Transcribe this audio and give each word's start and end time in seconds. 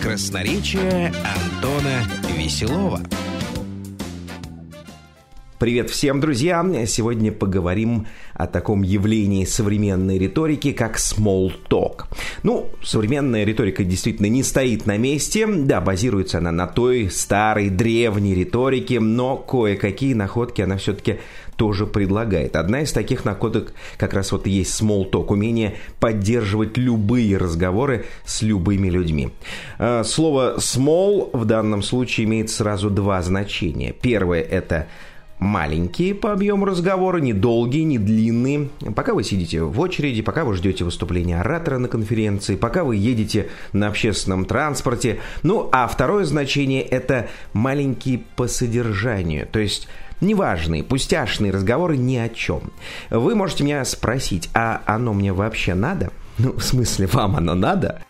Красноречие 0.00 1.12
Антона 1.24 2.04
Веселова. 2.36 3.00
Привет 5.58 5.90
всем, 5.90 6.20
друзья! 6.20 6.64
Сегодня 6.86 7.32
поговорим 7.32 8.06
о 8.34 8.46
таком 8.46 8.82
явлении 8.82 9.44
современной 9.44 10.16
риторики, 10.16 10.70
как 10.70 10.98
small 10.98 11.52
talk. 11.68 12.04
Ну, 12.44 12.70
современная 12.84 13.42
риторика 13.42 13.82
действительно 13.82 14.26
не 14.26 14.44
стоит 14.44 14.86
на 14.86 14.96
месте. 14.96 15.48
Да, 15.48 15.80
базируется 15.80 16.38
она 16.38 16.52
на 16.52 16.68
той 16.68 17.10
старой, 17.10 17.68
древней 17.68 18.36
риторике, 18.36 19.00
но 19.00 19.36
кое-какие 19.36 20.14
находки 20.14 20.62
она 20.62 20.76
все-таки 20.76 21.18
тоже 21.58 21.86
предлагает. 21.86 22.54
Одна 22.54 22.82
из 22.82 22.92
таких 22.92 23.24
находок 23.24 23.72
как 23.98 24.14
раз 24.14 24.30
вот 24.30 24.46
и 24.46 24.50
есть 24.50 24.80
small 24.80 25.10
talk, 25.10 25.26
умение 25.26 25.74
поддерживать 25.98 26.78
любые 26.78 27.36
разговоры 27.36 28.06
с 28.24 28.42
любыми 28.42 28.88
людьми. 28.88 29.30
А, 29.78 30.04
слово 30.04 30.54
small 30.58 31.30
в 31.36 31.44
данном 31.44 31.82
случае 31.82 32.26
имеет 32.26 32.48
сразу 32.48 32.90
два 32.90 33.20
значения. 33.22 33.92
Первое– 33.92 34.40
это 34.50 34.86
маленькие 35.40 36.14
по 36.14 36.32
объему 36.32 36.64
разговора, 36.64 37.18
не 37.18 37.32
долгие, 37.32 37.82
не 37.82 37.98
длинные. 37.98 38.68
Пока 38.94 39.14
вы 39.14 39.24
сидите 39.24 39.62
в 39.62 39.80
очереди, 39.80 40.22
пока 40.22 40.44
вы 40.44 40.54
ждете 40.54 40.84
выступления 40.84 41.40
оратора 41.40 41.78
на 41.78 41.88
конференции, 41.88 42.54
пока 42.54 42.84
вы 42.84 42.96
едете 42.96 43.48
на 43.72 43.88
общественном 43.88 44.44
транспорте. 44.44 45.18
Ну, 45.42 45.68
а 45.72 45.88
второе 45.88 46.24
значение– 46.24 46.82
это 46.82 47.28
маленькие 47.52 48.20
по 48.36 48.46
содержанию, 48.46 49.46
то 49.50 49.58
есть 49.58 49.88
неважные, 50.20 50.82
пустяшные 50.82 51.52
разговоры 51.52 51.96
ни 51.96 52.16
о 52.16 52.28
чем. 52.28 52.72
Вы 53.10 53.34
можете 53.34 53.64
меня 53.64 53.84
спросить, 53.84 54.50
а 54.54 54.82
оно 54.86 55.12
мне 55.12 55.32
вообще 55.32 55.74
надо? 55.74 56.10
Ну, 56.38 56.52
в 56.52 56.62
смысле, 56.62 57.06
вам 57.06 57.36
оно 57.36 57.54
надо? 57.54 58.02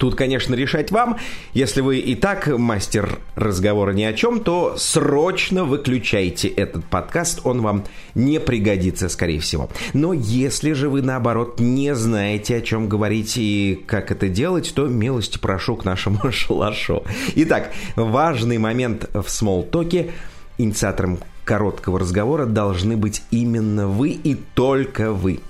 Тут, 0.00 0.14
конечно, 0.14 0.54
решать 0.54 0.90
вам. 0.90 1.18
Если 1.52 1.82
вы 1.82 1.98
и 1.98 2.14
так 2.14 2.46
мастер 2.46 3.18
разговора 3.36 3.92
ни 3.92 4.02
о 4.02 4.14
чем, 4.14 4.40
то 4.40 4.76
срочно 4.78 5.64
выключайте 5.64 6.48
этот 6.48 6.86
подкаст, 6.86 7.42
он 7.44 7.60
вам 7.60 7.84
не 8.14 8.40
пригодится, 8.40 9.10
скорее 9.10 9.40
всего. 9.40 9.68
Но 9.92 10.14
если 10.14 10.72
же 10.72 10.88
вы, 10.88 11.02
наоборот, 11.02 11.60
не 11.60 11.94
знаете, 11.94 12.56
о 12.56 12.60
чем 12.62 12.88
говорить 12.88 13.34
и 13.36 13.84
как 13.86 14.10
это 14.10 14.30
делать, 14.30 14.72
то 14.74 14.86
милости 14.86 15.36
прошу 15.36 15.76
к 15.76 15.84
нашему 15.84 16.18
шалашу. 16.32 17.04
Итак, 17.34 17.70
важный 17.94 18.56
момент 18.56 19.10
в 19.12 19.28
смолтоке. 19.28 20.12
Инициатором 20.60 21.18
короткого 21.44 21.98
разговора 21.98 22.44
должны 22.44 22.96
быть 22.96 23.22
именно 23.30 23.88
вы 23.88 24.10
и 24.10 24.34
только 24.34 25.12
вы. 25.12 25.40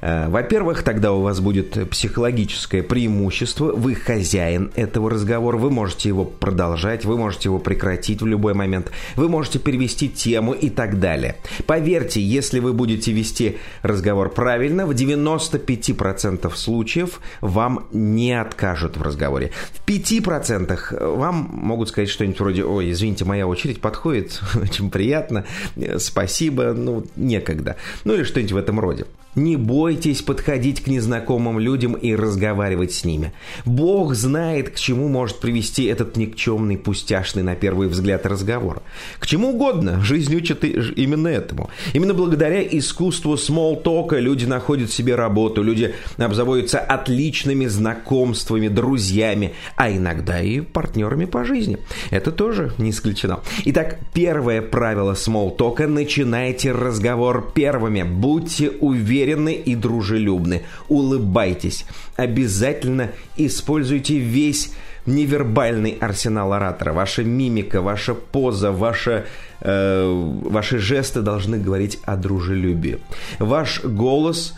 Э, 0.00 0.28
во-первых, 0.28 0.82
тогда 0.82 1.12
у 1.12 1.22
вас 1.22 1.40
будет 1.40 1.90
психологическое 1.90 2.82
преимущество, 2.82 3.72
вы 3.72 3.94
хозяин 3.94 4.70
этого 4.74 5.10
разговора, 5.10 5.56
вы 5.56 5.70
можете 5.70 6.08
его 6.08 6.24
продолжать, 6.24 7.04
вы 7.04 7.16
можете 7.16 7.48
его 7.48 7.58
прекратить 7.58 8.22
в 8.22 8.26
любой 8.26 8.54
момент, 8.54 8.90
вы 9.16 9.28
можете 9.28 9.58
перевести 9.58 10.08
тему 10.08 10.52
и 10.52 10.70
так 10.70 11.00
далее. 11.00 11.36
Поверьте, 11.66 12.20
если 12.20 12.60
вы 12.60 12.72
будете 12.72 13.12
вести 13.12 13.58
разговор 13.82 14.30
правильно, 14.30 14.86
в 14.86 14.90
95% 14.90 16.54
случаев 16.54 17.20
вам 17.40 17.86
не 17.92 18.32
откажут 18.32 18.96
в 18.96 19.02
разговоре. 19.02 19.50
В 19.72 19.88
5% 19.88 21.16
вам 21.16 21.50
могут 21.52 21.88
сказать 21.88 22.08
что-нибудь 22.08 22.40
вроде 22.40 22.64
«Ой, 22.64 22.90
извините, 22.90 23.24
моя 23.24 23.46
очередь 23.46 23.80
подходит, 23.80 24.40
очень 24.62 24.90
приятно, 24.90 25.44
спасибо, 25.98 26.72
ну, 26.72 27.04
некогда». 27.16 27.76
Ну 28.04 28.14
или 28.14 28.24
что-нибудь 28.24 28.52
в 28.52 28.56
этом 28.56 28.80
роде. 28.80 29.06
Не 29.36 29.54
бойтесь 29.54 30.22
подходить 30.22 30.82
к 30.82 30.88
незнакомым 30.88 31.60
людям 31.60 31.92
и 31.92 32.16
разговаривать 32.16 32.92
с 32.92 33.04
ними. 33.04 33.32
Бог 33.64 34.14
знает, 34.14 34.70
к 34.70 34.74
чему 34.74 35.06
может 35.06 35.38
привести 35.38 35.84
этот 35.84 36.16
никчемный, 36.16 36.76
пустяшный 36.76 37.44
на 37.44 37.54
первый 37.54 37.86
взгляд 37.86 38.26
разговор. 38.26 38.82
К 39.20 39.28
чему 39.28 39.50
угодно. 39.50 40.02
Жизнь 40.02 40.34
учит 40.34 40.64
именно 40.64 41.28
этому. 41.28 41.70
Именно 41.92 42.14
благодаря 42.14 42.60
искусству 42.60 43.36
смолтока 43.36 44.18
люди 44.18 44.46
находят 44.46 44.90
себе 44.90 45.14
работу, 45.14 45.62
люди 45.62 45.94
обзаводятся 46.16 46.80
отличными 46.80 47.66
знакомствами, 47.66 48.66
друзьями, 48.66 49.52
а 49.76 49.92
иногда 49.92 50.40
и 50.40 50.60
партнерами 50.60 51.26
по 51.26 51.44
жизни. 51.44 51.78
Это 52.10 52.32
тоже 52.32 52.72
не 52.78 52.90
исключено. 52.90 53.40
Итак, 53.64 54.00
первое 54.12 54.60
правило 54.60 55.14
смолтока– 55.14 55.86
начинайте 55.88 56.72
разговор 56.72 57.52
первыми. 57.54 58.02
Будьте 58.02 58.70
уверены 58.70 59.19
уверенны 59.20 59.54
и 59.54 59.74
дружелюбны. 59.74 60.62
Улыбайтесь. 60.88 61.86
Обязательно 62.16 63.10
используйте 63.36 64.18
весь 64.18 64.72
невербальный 65.06 65.96
арсенал 66.00 66.52
оратора. 66.52 66.92
Ваша 66.92 67.24
мимика, 67.24 67.80
ваша 67.80 68.14
поза, 68.14 68.70
ваша, 68.70 69.24
э, 69.60 70.40
ваши 70.44 70.78
жесты 70.78 71.22
должны 71.22 71.58
говорить 71.58 71.98
о 72.04 72.16
дружелюбии. 72.16 72.98
Ваш 73.38 73.84
голос 73.84 74.54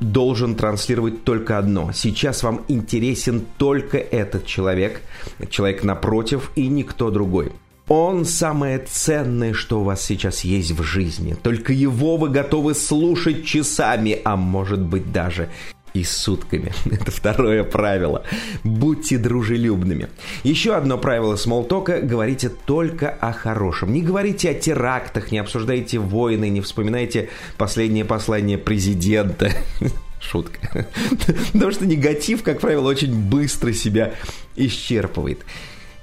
должен 0.00 0.54
транслировать 0.54 1.24
только 1.24 1.58
одно. 1.58 1.92
Сейчас 1.92 2.42
вам 2.42 2.62
интересен 2.68 3.44
только 3.58 3.98
этот 3.98 4.46
человек, 4.46 5.02
человек 5.50 5.84
напротив 5.84 6.50
и 6.56 6.68
никто 6.68 7.10
другой. 7.10 7.52
Он 7.90 8.24
самое 8.24 8.78
ценное, 8.78 9.52
что 9.52 9.80
у 9.80 9.82
вас 9.82 10.00
сейчас 10.00 10.44
есть 10.44 10.70
в 10.70 10.84
жизни. 10.84 11.34
Только 11.42 11.72
его 11.72 12.18
вы 12.18 12.28
готовы 12.28 12.76
слушать 12.76 13.44
часами, 13.44 14.20
а 14.24 14.36
может 14.36 14.78
быть 14.78 15.10
даже 15.10 15.48
и 15.92 16.04
сутками. 16.04 16.72
Это 16.84 17.10
второе 17.10 17.64
правило. 17.64 18.22
Будьте 18.62 19.18
дружелюбными. 19.18 20.06
Еще 20.44 20.76
одно 20.76 20.98
правило 20.98 21.34
смолтока– 21.34 22.00
говорите 22.02 22.48
только 22.48 23.08
о 23.08 23.32
хорошем. 23.32 23.92
Не 23.92 24.02
говорите 24.02 24.50
о 24.50 24.54
терактах, 24.54 25.32
не 25.32 25.38
обсуждайте 25.38 25.98
войны, 25.98 26.48
не 26.48 26.60
вспоминайте 26.60 27.28
последнее 27.58 28.04
послание 28.04 28.56
президента. 28.56 29.50
Шутка. 30.20 30.86
Потому 31.52 31.72
что 31.72 31.86
негатив, 31.86 32.44
как 32.44 32.60
правило, 32.60 32.88
очень 32.88 33.12
быстро 33.12 33.72
себя 33.72 34.14
исчерпывает. 34.54 35.40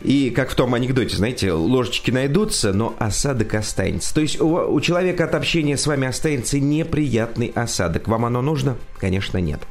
И 0.01 0.29
как 0.29 0.49
в 0.49 0.55
том 0.55 0.73
анекдоте, 0.73 1.15
знаете, 1.15 1.51
ложечки 1.51 2.11
найдутся, 2.11 2.71
но 2.73 2.95
осадок 2.99 3.55
останется. 3.55 4.13
То 4.13 4.21
есть 4.21 4.39
у, 4.39 4.47
у 4.47 4.79
человека 4.79 5.23
от 5.23 5.33
общения 5.33 5.77
с 5.77 5.87
вами 5.87 6.07
останется 6.07 6.59
неприятный 6.59 7.51
осадок. 7.55 8.07
Вам 8.07 8.25
оно 8.25 8.41
нужно? 8.41 8.77
Конечно, 8.99 9.39
нет. 9.39 9.61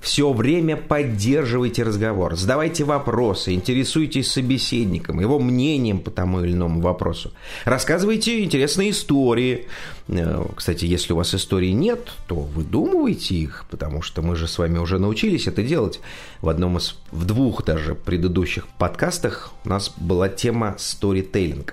Все 0.00 0.32
время 0.32 0.76
поддерживайте 0.76 1.82
разговор, 1.82 2.36
задавайте 2.36 2.84
вопросы, 2.84 3.54
интересуйтесь 3.54 4.30
собеседником, 4.30 5.20
его 5.20 5.38
мнением 5.38 6.00
по 6.00 6.10
тому 6.10 6.42
или 6.42 6.52
иному 6.52 6.80
вопросу. 6.80 7.32
Рассказывайте 7.64 8.44
интересные 8.44 8.90
истории. 8.90 9.66
Э, 10.08 10.44
кстати, 10.54 10.84
если 10.84 11.12
у 11.12 11.16
вас 11.16 11.34
историй 11.34 11.72
нет, 11.72 12.12
то 12.28 12.36
выдумывайте 12.36 13.34
их, 13.34 13.64
потому 13.70 14.02
что 14.02 14.22
мы 14.22 14.36
же 14.36 14.46
с 14.46 14.58
вами 14.58 14.78
уже 14.78 14.98
научились 14.98 15.46
это 15.48 15.62
делать. 15.62 16.00
В 16.40 16.48
одном 16.48 16.76
из, 16.76 16.96
в 17.10 17.24
двух 17.24 17.64
даже 17.64 17.94
предыдущих 17.94 18.68
подкастах 18.78 19.52
у 19.64 19.68
нас 19.68 19.92
была 19.96 20.28
тема 20.28 20.76
storytelling. 20.78 21.70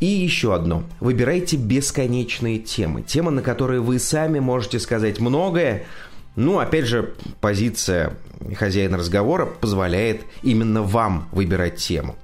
И 0.00 0.06
еще 0.06 0.54
одно. 0.54 0.84
Выбирайте 1.00 1.56
бесконечные 1.56 2.58
темы. 2.58 3.02
Темы, 3.02 3.30
на 3.30 3.42
которые 3.42 3.80
вы 3.80 3.98
сами 3.98 4.38
можете 4.38 4.78
сказать 4.80 5.20
многое, 5.20 5.86
ну, 6.36 6.58
опять 6.58 6.86
же, 6.86 7.14
позиция 7.40 8.16
хозяина 8.56 8.96
разговора 8.96 9.46
позволяет 9.46 10.22
именно 10.42 10.82
вам 10.82 11.28
выбирать 11.32 11.76
тему. 11.76 12.16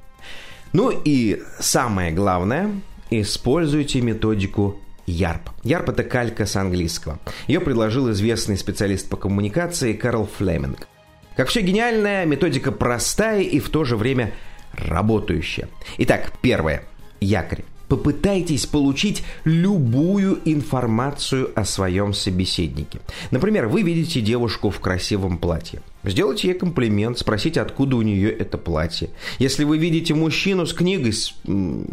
Ну 0.72 0.91
и 1.04 1.43
самое 1.59 2.12
главное, 2.12 2.71
используйте 3.10 4.00
методику 4.00 4.78
YARP. 5.06 5.41
YARP– 5.65 5.93
это 5.93 6.04
калька 6.04 6.47
с 6.47 6.56
английского. 6.56 7.19
Ее 7.47 7.60
предложил 7.60 8.10
известный 8.10 8.56
специалист 8.56 9.09
по 9.09 9.16
коммуникации 9.16 9.93
Карл 9.93 10.28
Флеминг. 10.38 10.87
Как 11.36 11.48
все 11.48 11.63
гениальная, 11.63 12.27
методика 12.27 12.71
простая 12.71 13.42
и 13.42 13.59
в 13.60 13.71
то 13.71 13.84
же 13.84 13.97
время 13.97 14.33
работающая. 14.72 15.68
Итак, 15.98 16.33
первое. 16.42 16.84
Якорь. 17.21 17.65
Попытайтесь 17.91 18.66
получить 18.66 19.25
любую 19.42 20.39
информацию 20.45 21.51
о 21.57 21.65
своем 21.65 22.15
собеседнике. 22.15 23.01
Например, 23.33 23.66
вы 23.66 23.83
видите 23.83 24.21
девушку 24.21 24.71
в 24.71 24.78
красивом 24.78 25.39
платье. 25.39 25.83
Сделайте 26.04 26.47
ей 26.47 26.54
комплимент, 26.54 27.19
спросите, 27.19 27.60
откуда 27.60 27.97
у 27.97 28.03
нее 28.03 28.31
это 28.31 28.59
платье. 28.59 29.10
Если 29.41 29.65
вы 29.65 29.77
видите 29.77 30.15
мужчину 30.15 30.66
с 30.66 30.72
книгой, 30.72 31.13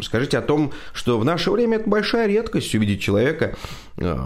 скажите 0.00 0.38
о 0.38 0.42
том, 0.42 0.72
что 0.92 1.18
в 1.18 1.24
наше 1.24 1.50
время 1.50 1.78
это 1.78 1.90
большая 1.90 2.28
редкость 2.28 2.72
увидеть 2.76 3.00
человека 3.00 3.56
э, 3.96 4.16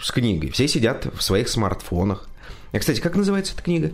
с 0.00 0.12
книгой. 0.12 0.52
Все 0.52 0.68
сидят 0.68 1.08
в 1.12 1.20
своих 1.20 1.48
смартфонах. 1.48 2.28
А, 2.70 2.78
кстати, 2.78 3.00
как 3.00 3.16
называется 3.16 3.54
эта 3.54 3.62
книга? 3.64 3.90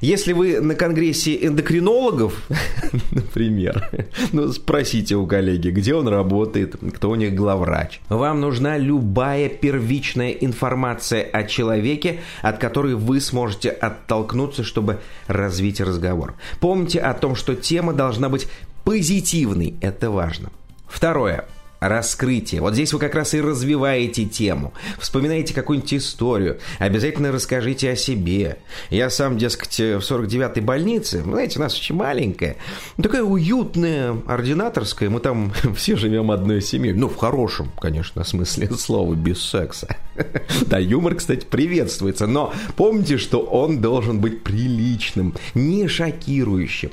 Если 0.00 0.32
вы 0.32 0.60
на 0.60 0.74
конгрессе 0.74 1.46
эндокринологов, 1.46 2.34
например, 3.10 3.88
ну, 4.32 4.52
спросите 4.52 5.16
у 5.16 5.26
коллеги, 5.26 5.70
где 5.70 5.94
он 5.94 6.08
работает, 6.08 6.76
кто 6.94 7.10
у 7.10 7.14
них 7.14 7.34
главврач. 7.34 8.00
Вам 8.08 8.40
нужна 8.40 8.78
любая 8.78 9.48
первичная 9.48 10.30
информация 10.30 11.22
о 11.22 11.44
человеке, 11.44 12.20
от 12.42 12.58
которой 12.58 12.94
вы 12.94 13.20
сможете 13.20 13.70
оттолкнуться, 13.70 14.64
чтобы 14.64 15.00
развить 15.26 15.80
разговор. 15.80 16.34
Помните 16.60 17.00
о 17.00 17.14
том, 17.14 17.34
что 17.34 17.54
тема 17.54 17.92
должна 17.92 18.28
быть 18.28 18.48
позитивной, 18.84 19.74
это 19.80 20.10
важно. 20.10 20.50
Второе 20.88 21.44
раскрытие. 21.80 22.60
Вот 22.60 22.74
здесь 22.74 22.92
вы 22.92 22.98
как 22.98 23.14
раз 23.14 23.34
и 23.34 23.40
развиваете 23.40 24.26
тему. 24.26 24.72
Вспоминаете 24.98 25.54
какую-нибудь 25.54 25.94
историю. 25.94 26.58
Обязательно 26.78 27.32
расскажите 27.32 27.90
о 27.90 27.96
себе. 27.96 28.58
Я 28.90 29.10
сам, 29.10 29.38
дескать, 29.38 29.78
в 29.78 29.98
49-й 29.98 30.60
больнице, 30.60 31.22
знаете, 31.22 31.58
у 31.58 31.62
нас 31.62 31.74
очень 31.74 31.94
маленькая, 31.94 32.56
такая 33.02 33.22
уютная, 33.22 34.16
ординаторская, 34.26 35.10
мы 35.10 35.20
там 35.20 35.52
все 35.74 35.96
живем 35.96 36.30
одной 36.30 36.60
семьей. 36.60 36.92
Ну, 36.92 37.08
в 37.08 37.16
хорошем, 37.16 37.72
конечно, 37.80 38.22
смысле 38.24 38.70
слова, 38.76 39.14
без 39.14 39.42
секса. 39.42 39.96
Да, 40.66 40.78
юмор, 40.78 41.14
кстати, 41.14 41.46
приветствуется, 41.46 42.26
но 42.26 42.52
помните, 42.76 43.16
что 43.16 43.40
он 43.40 43.80
должен 43.80 44.20
быть 44.20 44.42
приличным, 44.42 45.34
не 45.54 45.88
шокирующим 45.88 46.90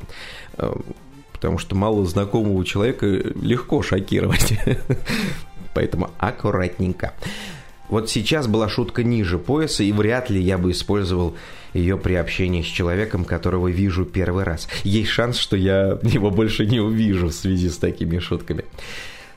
потому 1.37 1.59
что 1.59 1.75
мало 1.75 2.03
знакомого 2.05 2.65
человека 2.65 3.05
легко 3.05 3.83
шокировать. 3.83 4.59
Поэтому 5.75 6.09
аккуратненько. 6.17 7.13
Вот 7.89 8.09
сейчас 8.09 8.47
была 8.47 8.67
шутка 8.67 9.03
ниже 9.03 9.37
пояса, 9.37 9.83
и 9.83 9.91
вряд 9.91 10.31
ли 10.31 10.41
я 10.41 10.57
бы 10.57 10.71
использовал 10.71 11.35
ее 11.73 11.97
при 11.97 12.15
общении 12.15 12.63
с 12.63 12.65
человеком, 12.65 13.23
которого 13.23 13.67
вижу 13.67 14.03
первый 14.03 14.43
раз. 14.43 14.67
Есть 14.83 15.09
шанс, 15.09 15.37
что 15.37 15.55
я 15.55 15.99
его 16.01 16.31
больше 16.31 16.65
не 16.65 16.79
увижу 16.79 17.27
в 17.27 17.33
связи 17.33 17.69
с 17.69 17.77
такими 17.77 18.17
шутками. 18.17 18.65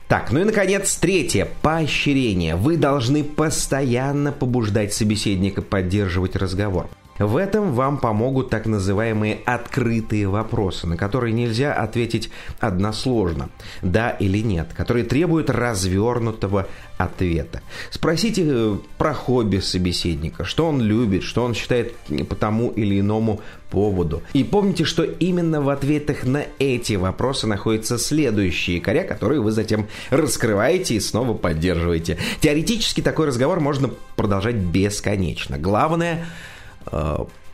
Так, 0.07 0.31
ну 0.31 0.41
и, 0.41 0.43
наконец, 0.43 0.95
третье. 0.97 1.47
Поощрение. 1.61 2.55
Вы 2.55 2.77
должны 2.77 3.23
постоянно 3.23 4.31
побуждать 4.31 4.93
собеседника 4.93 5.61
поддерживать 5.61 6.35
разговор. 6.35 6.89
В 7.25 7.37
этом 7.37 7.73
вам 7.73 7.99
помогут 7.99 8.49
так 8.49 8.65
называемые 8.65 9.39
открытые 9.45 10.27
вопросы, 10.27 10.87
на 10.87 10.97
которые 10.97 11.33
нельзя 11.33 11.73
ответить 11.73 12.31
односложно, 12.59 13.49
да 13.83 14.09
или 14.09 14.39
нет, 14.39 14.69
которые 14.75 15.05
требуют 15.05 15.49
развернутого 15.49 16.67
ответа. 16.97 17.61
Спросите 17.91 18.43
э, 18.45 18.77
про 18.97 19.13
хобби 19.13 19.57
собеседника, 19.57 20.45
что 20.45 20.67
он 20.67 20.81
любит, 20.81 21.23
что 21.23 21.43
он 21.43 21.53
считает 21.53 21.93
по 22.27 22.35
тому 22.35 22.69
или 22.69 22.99
иному 22.99 23.41
поводу. 23.69 24.21
И 24.33 24.43
помните, 24.43 24.83
что 24.83 25.03
именно 25.03 25.61
в 25.61 25.69
ответах 25.69 26.25
на 26.25 26.43
эти 26.59 26.93
вопросы 26.93 27.47
находятся 27.47 27.97
следующие 27.97 28.77
якоря, 28.77 29.03
которые 29.03 29.41
вы 29.41 29.51
затем 29.51 29.87
раскрываете 30.09 30.95
и 30.95 30.99
снова 30.99 31.33
поддерживаете. 31.33 32.17
Теоретически 32.39 33.01
такой 33.01 33.27
разговор 33.27 33.59
можно 33.59 33.91
продолжать 34.15 34.55
бесконечно. 34.55 35.57
Главное 35.57 36.25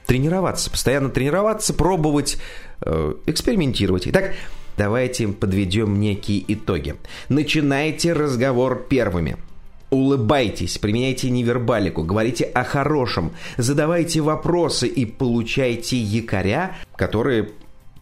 тренироваться, 0.08 0.72
постоянно 0.72 1.10
тренироваться, 1.10 1.74
пробовать, 1.74 2.38
э, 2.82 3.14
экспериментировать. 3.28 4.08
Итак, 4.08 4.34
давайте 4.78 5.28
подведем 5.28 6.00
некие 6.00 6.44
итоги. 6.52 6.96
Начинайте 7.30 8.14
разговор 8.14 8.88
первыми. 8.90 9.38
Улыбайтесь, 9.90 10.78
применяйте 10.80 11.30
невербалику, 11.30 12.04
говорите 12.04 12.44
о 12.44 12.66
хорошем, 12.66 13.32
задавайте 13.56 14.20
вопросы 14.20 14.86
и 14.88 15.06
получайте 15.06 15.98
якоря, 15.98 16.76
которые 16.98 17.52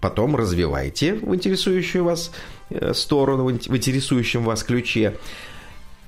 потом 0.02 0.36
развивайте 0.36 1.14
в 1.14 1.36
интересующую 1.36 2.04
вас 2.04 2.32
э, 2.70 2.94
сторону, 2.94 3.46
в 3.46 3.52
интересующем 3.52 4.44
вас 4.44 4.64
ключе. 4.64 5.18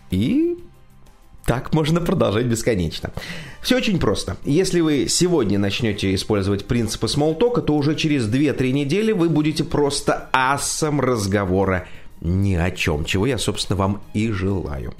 И 0.10 0.58
так 1.48 1.74
можно 1.74 2.02
продолжать 2.02 2.46
бесконечно. 2.46 3.12
Все 3.62 3.78
очень 3.78 4.00
просто. 4.00 4.36
Если 4.44 4.82
вы 4.82 5.08
сегодня 5.08 5.58
начнете 5.58 6.14
использовать 6.14 6.66
принципы 6.66 7.08
смолтока, 7.08 7.62
то 7.62 7.74
уже 7.74 7.96
через 7.96 8.28
2-3 8.28 8.74
недели 8.74 9.14
вы 9.14 9.30
будете 9.30 9.64
просто 9.64 10.28
асом 10.34 11.00
разговора 11.00 11.88
ни 12.20 12.56
о 12.56 12.70
чем, 12.70 13.06
чего 13.06 13.26
я, 13.26 13.38
собственно, 13.38 13.78
вам 13.78 14.02
и 14.14 14.30
желаю. 14.30 14.94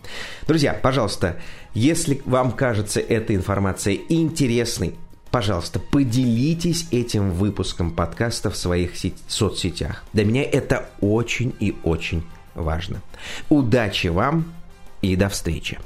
Друзья, 0.48 0.74
пожалуйста, 0.74 1.36
если 1.74 2.22
вам 2.24 2.54
кажется 2.54 3.02
эта 3.02 3.36
информация 3.36 3.98
интересной, 4.08 4.96
пожалуйста, 5.32 5.80
поделитесь 5.80 6.88
этим 6.92 7.32
выпуском 7.32 7.92
подкаста 7.92 8.52
в 8.52 8.56
своих 8.56 8.92
соцсетях. 9.28 10.06
Для 10.14 10.24
меня 10.24 10.44
это 10.44 10.88
очень 11.02 11.54
и 11.60 11.76
очень 11.84 12.24
важно. 12.56 13.02
Удачи 13.50 14.08
вам 14.08 14.46
и 15.02 15.18
до 15.18 15.28
встречи. 15.28 15.78